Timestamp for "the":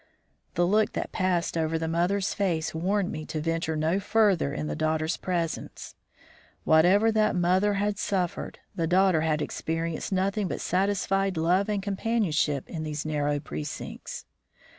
0.55-0.65, 1.77-1.87, 4.65-4.75, 8.73-8.87